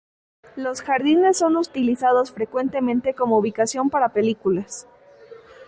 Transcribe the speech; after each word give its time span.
Los 0.55 0.81
jardines 0.81 1.37
son 1.37 1.57
utilizados 1.57 2.31
frecuentemente 2.31 3.13
como 3.13 3.37
ubicación 3.37 3.91
para 3.91 4.09
películas. 4.13 4.87